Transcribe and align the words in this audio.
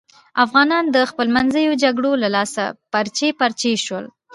افغانان 0.43 0.85
د 0.95 0.97
خپلمنځیو 1.09 1.79
جگړو 1.83 2.11
له 2.23 2.27
لاسه 2.35 2.63
پارچې 2.91 3.27
پارچې 3.39 3.71
شول. 3.85 4.05